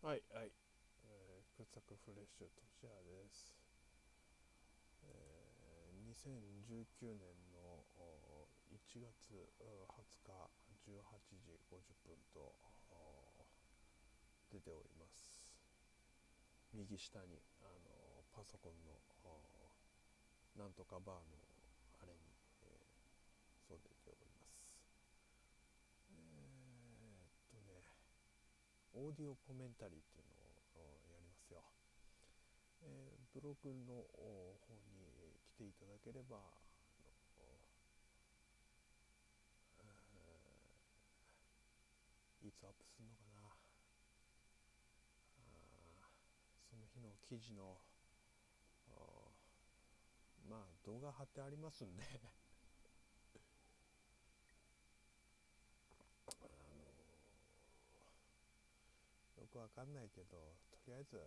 [0.00, 0.52] はいはい、
[1.04, 3.52] えー、くさくフレッシュとしやです、
[5.04, 7.84] えー、2019年の
[8.72, 9.12] 1月
[9.60, 9.92] 20
[10.24, 10.32] 日
[10.88, 11.04] 18
[11.44, 12.54] 時50分と
[14.50, 15.36] 出ております。
[16.72, 18.96] 右下にあのパソコンの
[20.56, 21.22] なんとかバーの
[22.00, 22.18] あれに、
[22.64, 22.90] えー
[23.70, 24.74] そう出ております
[26.10, 27.86] えー、っとね
[29.00, 31.64] オーディオコメンタリーっていうのをやりますよ、
[32.84, 33.94] えーブログの
[34.66, 36.36] 方に来ていただければ
[42.42, 43.48] いつアップするのかな。
[46.68, 47.78] その日の記事の
[50.48, 52.02] まあ動画貼ってありますんで
[56.26, 56.44] あ
[59.36, 61.18] のよくわかんないけどとりあえず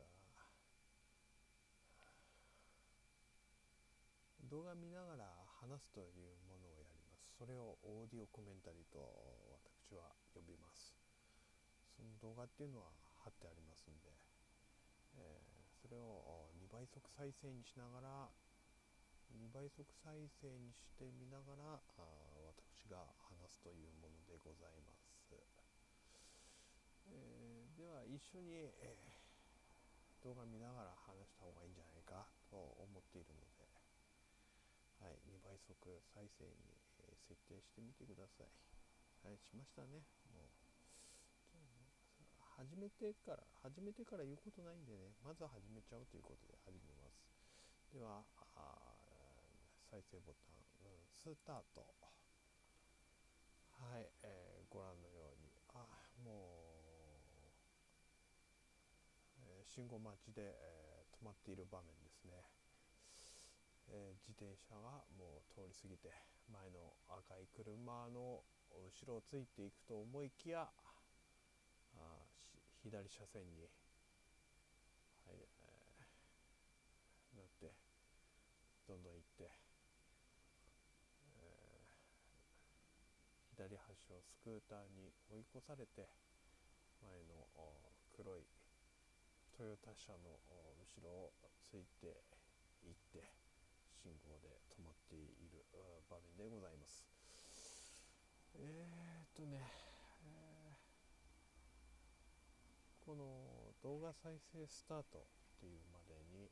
[4.48, 5.26] 動画見ながら
[5.60, 7.26] 話すというものをやります。
[7.40, 9.02] それをオーディオコメンタリーと
[9.66, 10.94] 私は呼びます。
[11.98, 12.92] その動画っていうのは
[13.24, 14.14] 貼ってありますんで、
[15.18, 18.32] えーそれを2倍速再生にしながら
[19.36, 22.08] 2倍速再生にしてみながらあ
[22.48, 25.36] 私が話すというものでございます、
[27.12, 27.43] えー
[28.14, 29.24] 一緒に、えー
[30.24, 33.68] 動画見ながら話した方がいいんじゃないかと思っているので、
[35.02, 35.76] はい、2倍速
[36.16, 38.48] 再生に、えー設定してみてください。
[39.26, 40.04] はいしましたね。
[40.32, 40.50] もう
[42.58, 47.18] 始めてから始めてから言うことないんでねまずは始めちゃおうということで始めます。
[47.94, 48.24] では
[49.90, 51.86] 再生ボタン、うん、スタート。
[53.72, 55.52] はい、えーご覧のように。
[55.74, 55.86] あ
[56.24, 57.04] もう、
[59.38, 62.34] えー信号待ちで、えー止まっている場面ですね、
[63.88, 66.12] えー自転車がもう通り過ぎて
[66.52, 70.68] 前の赤い車の後ろをついていくと思いきや
[71.96, 72.54] あーし
[72.84, 73.64] 左車線に、
[75.26, 77.74] はいえーなって
[78.88, 79.50] どんどん行って、
[81.38, 81.94] えー
[83.56, 86.10] 左端をスクーターに追い越されて
[87.02, 87.93] 前のお黒い
[89.58, 91.32] トヨタ車の後ろを
[91.62, 92.24] ついて
[92.84, 93.24] 行って
[94.02, 95.66] 信号で止まっている
[96.10, 97.06] 場面でございます。
[98.56, 99.58] えー、っとね、
[100.26, 100.94] えー
[103.06, 106.50] この動画再生スタートっていうまでに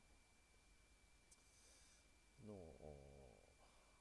[2.45, 2.53] の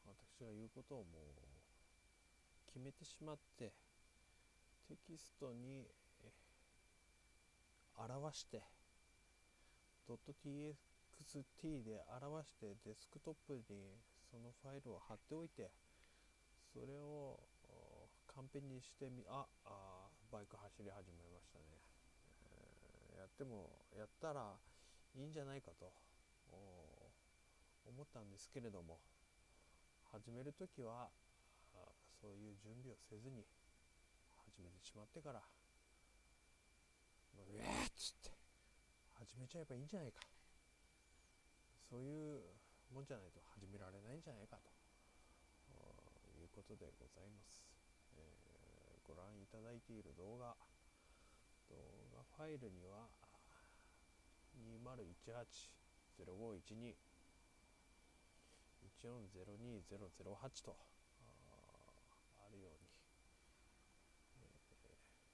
[0.05, 1.41] 私が言うことをもう
[2.67, 3.72] 決めてしまって
[4.88, 5.87] テキストに
[7.97, 8.62] 表して
[10.16, 13.98] .txt で表してデスクトップに
[14.31, 15.71] そのファイルを貼っておいて
[16.72, 17.38] それを
[17.69, 21.65] おカンペにしてみああバイク走り始めましたね、
[22.54, 23.69] えーやっても
[23.99, 24.56] やったら
[25.15, 25.93] いいんじゃないかと
[27.84, 28.99] 思ったんですけれども
[30.12, 31.09] 始める時は
[32.20, 33.44] そういう準備をせずに
[34.47, 35.43] 始めてしまってからう
[37.59, 37.90] えーっつって始め
[39.50, 40.22] ちゃえばいいんじゃないか。
[41.91, 42.41] そういう
[42.94, 44.71] もんじゃないと始められないんじゃないかと。
[46.38, 47.66] いうことでございます、
[48.16, 50.55] えーご覧いただいている動画。
[51.69, 51.75] 動
[52.15, 53.11] 画ファイルには
[56.22, 56.94] 2018-0512
[59.03, 60.77] 1402008と
[62.38, 62.87] あるように、
[64.38, 64.47] え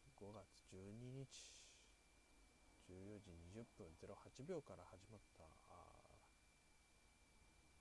[0.08, 1.55] ー5月12日。
[3.26, 5.82] 時20分08秒から始まったあ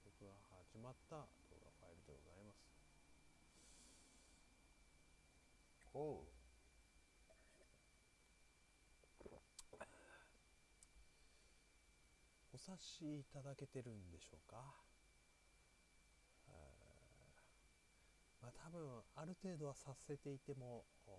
[0.03, 2.65] 僕が始まった動画ファイルでございます。
[5.93, 6.35] おう。
[12.53, 14.57] お察しいただけてるんでしょうか。
[18.41, 21.11] まあ多分ある程度はさせていてもお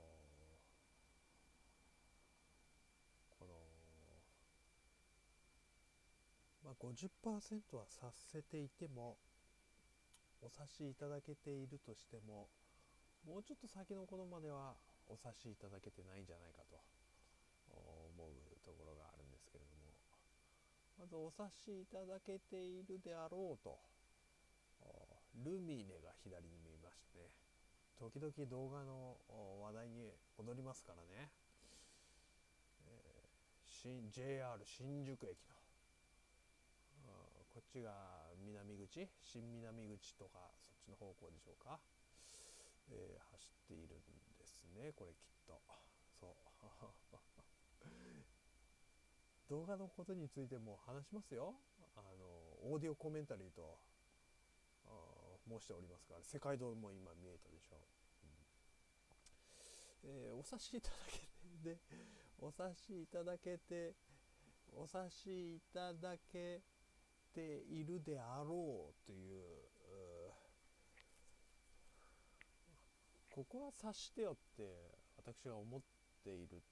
[3.39, 3.53] この、
[6.65, 9.17] まあ、50%はさせていても
[10.43, 12.49] お察しいただけているとしても
[13.27, 14.75] もうちょっと先のことまでは
[15.09, 16.79] お察しいただけてないんじゃないかと
[17.73, 18.31] 思う
[18.65, 19.93] ところがあるんですけれども
[21.01, 23.79] まずお察しいただけているであろうと
[25.45, 27.29] ルミネが左に見えましてね
[27.99, 29.17] 時々動画の
[29.63, 31.29] 話題に戻りますからね、
[32.87, 33.27] えー
[33.67, 35.55] 新 JR 新宿駅の
[37.57, 37.89] こっちが
[38.45, 39.09] 南口？
[39.25, 41.81] 新南口とかそっちの方向でしょうか、
[42.93, 44.05] えー、走っているん
[44.37, 45.57] ですねこれきっと。
[46.21, 46.37] そう。
[49.49, 51.57] 動画のことについても話しますよ。
[51.97, 52.29] あの
[52.69, 53.81] オーディオコメンタリーと
[55.49, 57.77] 申しておりますから世界堂も今見えたでしょ
[60.05, 61.27] う、ん、えー、お察しいただけて
[61.65, 61.81] で
[62.39, 63.95] お察しいただけて
[64.75, 66.61] お察しいただけ
[67.37, 69.45] ているであろうという
[73.29, 75.81] ここは察してよって私が思っ
[76.25, 76.63] ている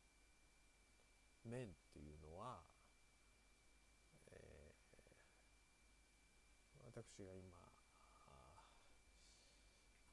[1.44, 2.64] 面っていうのは、
[4.32, 7.52] えー、私が今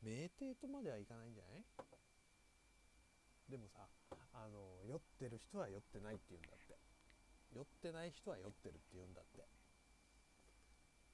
[0.04, 1.63] 酩酊とまではいかないんじゃない？
[3.50, 3.88] でもさ
[4.33, 6.75] あの酔ってる人は酔ってないって言うんだって。
[7.56, 9.47] 酔ってない人は酔ってるって言うんだって。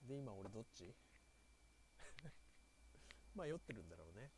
[0.07, 0.95] で今俺どっち？
[3.35, 4.31] まあ酔ってるんだろうね。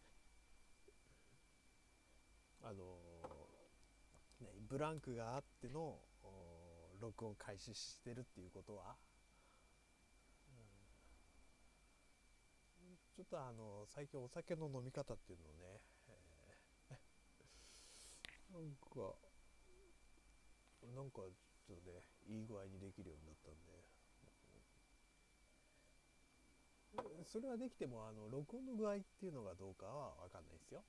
[2.62, 2.98] あの
[4.42, 6.00] ねブランクがあっての
[7.00, 8.98] 録音開始してるっていうことは、
[12.82, 15.82] うん、ちょっとあの最近お酒の飲み方っていうのをね、
[16.90, 19.16] えー、 なんか
[20.94, 21.22] なんか
[21.66, 23.99] ちょっとねいい具合にできるようになったんで。
[27.26, 30.84] それはできてもあの録音の具合っていうのがどうかは分かんないですよ。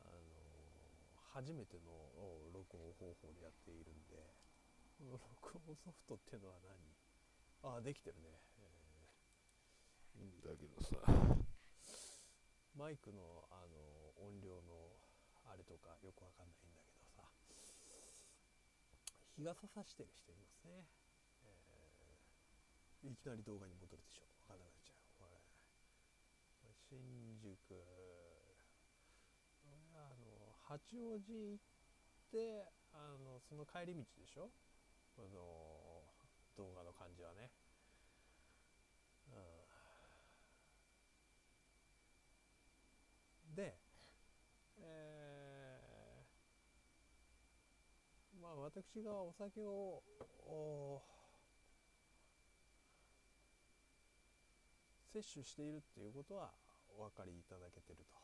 [0.00, 0.20] あの
[1.32, 1.92] 初めての
[2.52, 4.16] 録音方法でやっているんで。
[5.04, 6.54] 録音ソフトっていうのは
[7.62, 7.74] 何？
[7.74, 10.96] ああできてるね、えー、いいんだけどさ。
[12.78, 13.76] マイクのあの
[14.24, 14.94] 音量の
[15.44, 17.26] あれとかよくわかんないんだけどさ。
[19.36, 20.86] 日傘さしてる人いますね。
[23.04, 24.24] いきなり動画に戻るでしょ。
[24.48, 24.96] 分かんなくなっちゃう。
[25.20, 27.52] これ新宿。
[29.92, 31.64] あの八王子行っ
[32.32, 34.50] てあのその帰り道でしょ。
[35.18, 36.02] あの
[36.56, 37.50] 動画の感じはね、
[39.28, 39.36] う
[43.52, 43.76] ん、で
[44.80, 50.02] えー、まあ私がお酒を
[55.14, 56.50] 摂取しているっていうことは
[56.98, 58.18] お分かりいただけてると。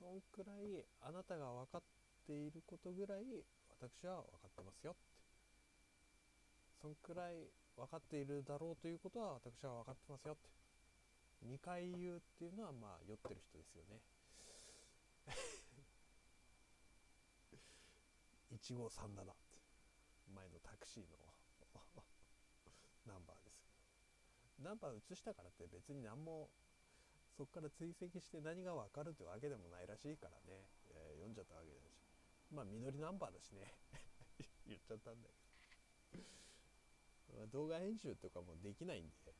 [0.00, 1.82] そんくらいあなたが分かっ
[2.26, 3.44] ていることぐらい
[3.76, 5.00] 私は分かってますよって。
[6.80, 10.48] そんくらい分かっているだろうということは私は分かってますよって。
[11.44, 14.00] 2回言うっていうのはまあ酔ってる人ですよね。
[18.56, 19.14] 1537っ
[19.52, 19.60] て。
[20.32, 21.18] 前のタクシーの。
[23.06, 23.64] ナンバーです。
[24.62, 26.50] ナンバー移したからって別に何も
[27.36, 31.94] そこから追跡して何が分かるってわけでもないらしいからね、えー、読んじゃったわけだし。
[32.50, 33.72] まあ緑ナンバーだしね。
[34.66, 35.36] 言っちゃったんだけ
[37.36, 39.34] ど動画編集とかもできないんで。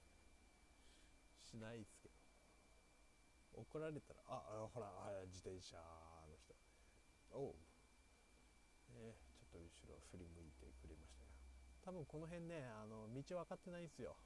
[1.40, 2.14] しないですけど。
[3.62, 5.78] 怒られたらああほらあ自転車
[6.28, 6.54] の人。
[7.32, 7.54] おう、
[8.92, 11.35] ね、ちょっと後ろ振り向いてくれました
[11.86, 14.18] 多分この辺ねあの道分かってないんですよ。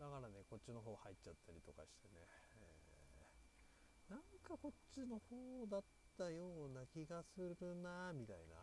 [0.00, 2.24] だからねこっちの方入っちゃったりとかしてね、
[2.56, 5.36] えー、なんかこっちの方
[5.68, 5.84] だっ
[6.16, 8.56] たような気がするなみたいな。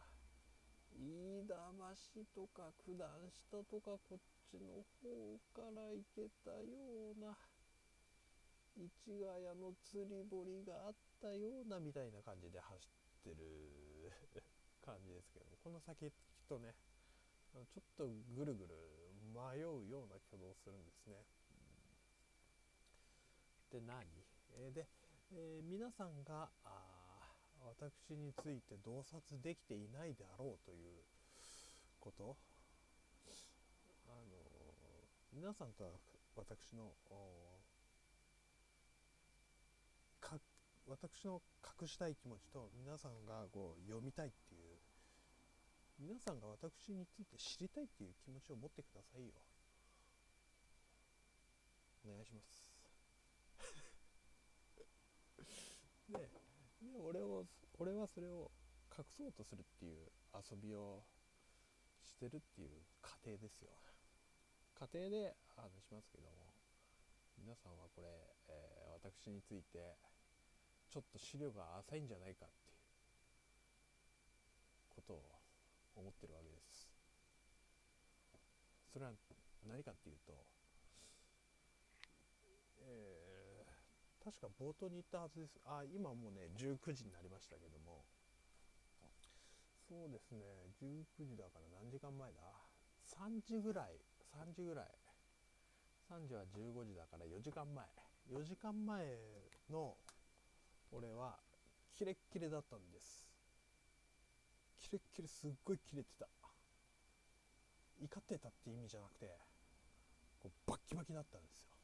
[0.98, 4.20] 飯田橋とか九段下とかこっ
[4.50, 7.38] ちの方から行けたような。
[8.74, 14.14] 市ヶ谷の釣り堀があったようなみたいな感じで走ってる
[14.86, 16.76] 感じですけどこの先きっとね
[17.66, 18.76] ちょっとぐるぐる
[19.34, 21.24] 迷うような挙動をするんですね。
[23.72, 24.06] で何、
[24.56, 24.88] え、で、
[25.34, 27.32] えー、皆さんがあ
[27.64, 31.04] 私について洞察できていないであろうという
[32.00, 32.38] こと？
[34.08, 34.38] あの
[35.34, 35.90] 皆さんとは
[36.36, 36.94] 私の
[40.88, 41.42] 私の
[41.82, 44.67] 隠したい気持ちと皆さんがこう読みたいっていう
[46.08, 49.34] 皆さんが私について知りたいっていう気持ちを持ってくださいよ。
[52.08, 52.64] お願いします。
[56.08, 56.32] で
[56.88, 57.46] で俺を
[57.78, 58.50] 俺はそれを
[58.98, 61.04] 隠そうとするっていう遊びを
[62.06, 63.76] してるっていう過程ですよ。
[64.76, 66.48] 過程で話しますけども。
[67.38, 68.08] 皆さんはこれ、
[68.48, 69.98] えー、私について
[70.90, 72.78] ちょっと資料が浅いんじゃないかっていう
[75.08, 75.37] と
[75.98, 76.88] 思ってるわけです。
[78.94, 79.12] それは
[79.68, 80.34] 何かっていうと、
[82.82, 85.60] えー、確か冒頭に言ったはずです。
[85.66, 88.06] あ今もうね19時になりましたけども。
[89.88, 90.44] そうですね
[90.84, 92.44] 19時だから何時間前だ
[93.08, 93.96] ？3時ぐらい
[94.36, 94.86] 3時ぐらい。
[96.10, 97.86] 3時は15時だから4時間前。
[98.32, 99.20] 4時間前
[99.70, 99.96] の
[100.92, 101.38] 俺は
[101.98, 103.27] キレッキレだったんです。
[104.88, 106.30] キレッキレすっごいキレてた。
[108.00, 109.38] 怒ってたって意味じゃなくて
[110.40, 111.76] こうバッキバキだったんですよ。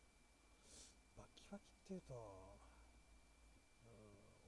[1.18, 2.14] バッキバキっていうと
[3.84, 3.88] う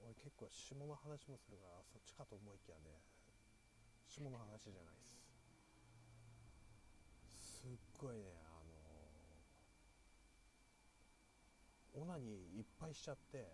[0.00, 3.02] ん俺結構下の話もするからそっちかと思いきやね
[4.08, 5.20] 下の話じゃないです。
[7.60, 8.64] すっごいねあ
[11.98, 13.52] のオナニいっぱいしちゃって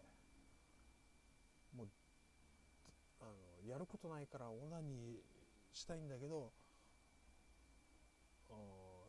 [1.75, 1.89] もう
[3.67, 6.53] やることないからオナニーしたいんだけど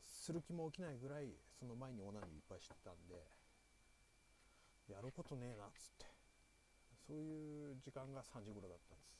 [0.02, 3.16] する気も起きないぐらいその前にオナニーいっぱいしてたんで
[4.88, 6.14] やることねえなっつって。
[7.08, 9.14] そういう時間が3時頃だったんです。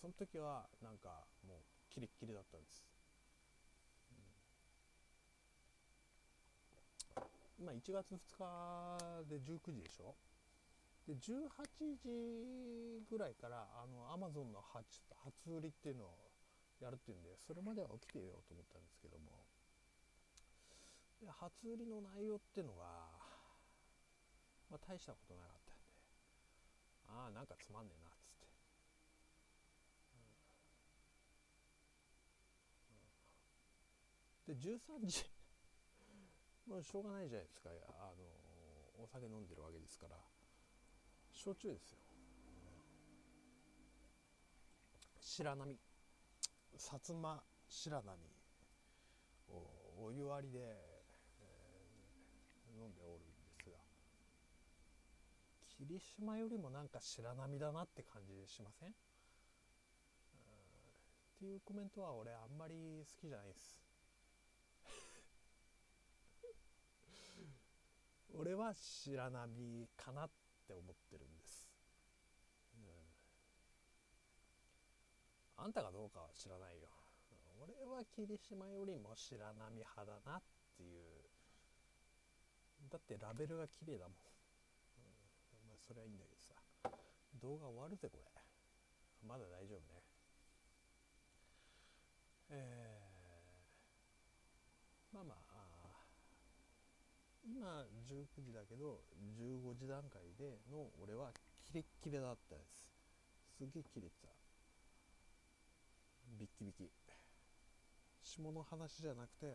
[0.00, 1.58] その時はなんかもう
[1.88, 2.84] キレッキレだったんです、
[7.58, 10.14] うん、今1月2日で19時でしょ？
[11.06, 11.22] で18
[12.02, 14.84] 時ぐらいからあのアマゾンの初
[15.22, 16.18] 初売りっていうのを
[16.80, 19.46] やるっていうんでそれまでは起きてようと思ったんですけども。
[21.22, 22.84] で初売りの内容っていうのが、
[24.70, 25.86] まあ、大したことなかったんで
[27.08, 28.36] ああなんかつまんねえなっつっ
[34.44, 34.58] て、で
[35.00, 35.24] 13時
[36.68, 37.70] もうしょうがないじゃないですか。
[37.70, 40.35] あのお酒飲んでるわけですから。
[41.46, 41.98] 焼酎ですよ、
[45.20, 45.78] 白波。
[46.76, 48.12] 薩摩白波。
[49.48, 49.62] を
[50.06, 53.76] お湯割りで、えー、飲んでおるんですが。
[55.78, 58.88] 霧島よりもなんか白波だなって感じしません？
[58.90, 58.92] っ
[61.38, 63.78] ていうコメントは俺あんまり好きじゃないです。
[68.34, 71.68] 俺は白波かなって思ってるんです、
[72.74, 72.80] う
[75.60, 76.88] ん、あんたがどうかは知らないよ。
[77.58, 80.42] 俺は霧島よりも白波派だなっ
[80.76, 81.02] ていう。
[82.90, 85.00] だってラベルが綺麗だもん、う
[85.66, 86.54] ん、まあそれはいいんだけどさ。
[87.40, 88.24] 動画終わるぜこれ。
[89.26, 90.02] まだ大丈夫ね。
[92.50, 95.45] えー、まあまあ。
[97.56, 99.00] 今19時だけど
[99.40, 101.32] 15時段階での俺は
[101.64, 102.84] キレッキレだったです。
[103.56, 104.28] すげえキレてた。
[106.36, 106.92] ビッキビキ。
[108.20, 109.46] 下の話じゃなくて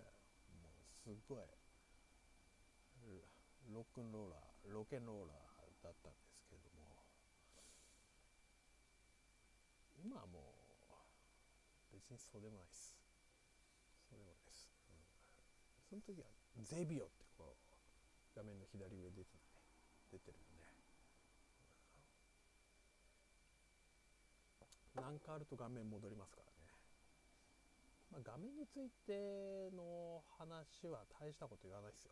[1.06, 1.46] もうすごい。
[3.70, 7.06] ロックンローラーロケンローラーだったんですけれども。
[10.02, 10.58] 今はも
[11.94, 12.98] う別にそうでもないです。
[14.10, 16.28] そうでもないです、うん、その時は
[16.66, 17.31] ゼビオって
[18.36, 19.44] 画面の左上出て,、ね、
[20.12, 20.52] 出てるんで
[24.96, 26.68] 何かあると画面戻りますからね、
[28.12, 32.12] まあ、画面についての話は大したこと言わないですよ。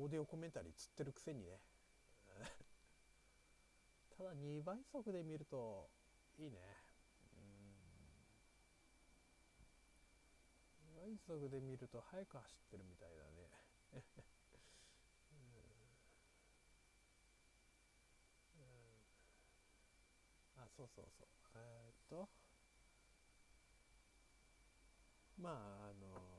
[0.00, 1.60] オーディオコメンタリーつってるくせにね。
[4.16, 5.90] ただ2倍速で見ると
[6.38, 6.58] いいね。
[10.96, 13.50] 2倍速で見ると速く走ってるみたいだね。
[20.76, 21.28] そうそうそう。
[21.56, 22.28] えー、っと。
[25.40, 26.34] まああの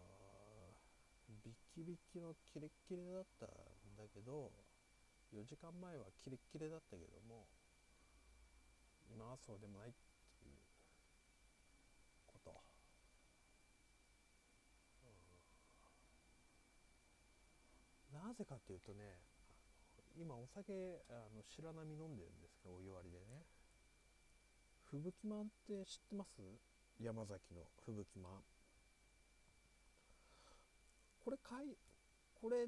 [1.44, 3.50] ビキビキのキレッキレだったん
[3.98, 4.52] だけど
[5.34, 7.46] 4時間前はキレッキレだったけども
[9.12, 10.56] 今はそうでもないっていう
[12.26, 12.64] こと、
[18.14, 19.20] うん、なぜかっていうとね
[20.18, 23.55] 今お酒あの白波飲んでるんですけどお湯割りでね。
[24.90, 26.42] 吹雪まんって知ってます？
[27.00, 28.44] 山崎の吹雪まん
[31.24, 31.76] これかい
[32.34, 32.68] これ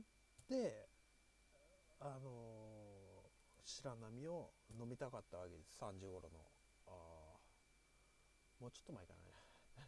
[0.49, 0.89] で
[1.99, 5.77] あのー、白波を飲みたかったわけです。
[5.79, 6.39] 3時頃の。
[6.87, 6.91] あ
[8.59, 9.85] もうちょっと前かな。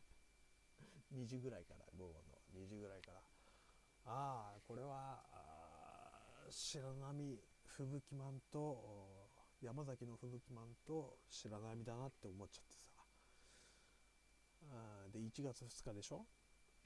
[1.14, 2.40] 2時ぐらいから午後の。
[2.54, 3.20] 2時ぐらいから。
[4.06, 5.24] ああこれは
[6.50, 9.19] 白波吹雪まんと
[9.62, 13.04] 山崎のふぬきまんと白波だなって思っちゃってさ。
[14.72, 16.26] あで1月2日でしょ？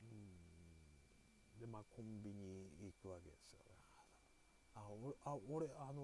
[0.02, 1.60] うん。
[1.60, 3.60] でまあコンビニ行くわけですよ。
[4.76, 6.02] あ俺あ俺あの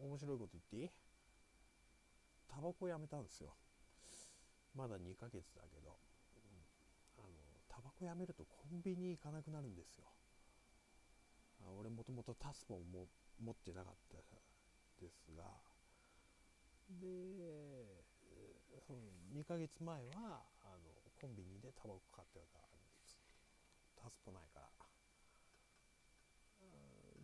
[0.00, 0.90] ー、面白いこと言っていい？
[2.48, 3.54] タバコやめたんですよ。
[4.74, 5.98] まだ2ヶ月だけど、
[6.36, 7.28] うん、あの
[7.68, 10.06] タバコやめるとコンビニ行かなくなるんですよ。
[11.60, 13.08] あ俺もともとタスポンも
[13.42, 14.16] 持ってなかった。
[15.00, 15.44] ですが。
[16.88, 17.06] で
[19.34, 20.88] 2ヶ月前はあの
[21.20, 23.20] コンビニでタバコ買ってたんです。
[24.00, 24.68] タスポないから。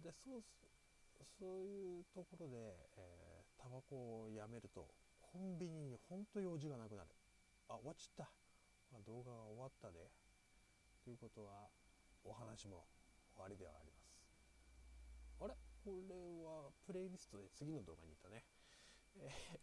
[0.02, 0.42] でそう
[1.38, 4.88] そういうところで、えー、タバコをやめると
[5.20, 7.08] コンビニに本当用事がなくなる。
[7.68, 8.30] あ終わっちゃった、
[8.92, 10.10] まあ、動画が終わったで。
[11.04, 11.68] ということは
[12.24, 12.86] お話も
[13.34, 13.91] 終わりではあり
[15.84, 18.44] これはプレイリストで次の動画にいたね。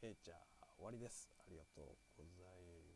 [0.01, 1.29] えー、じゃあ終わりです。
[1.39, 1.85] ありがとう
[2.17, 2.88] ございます。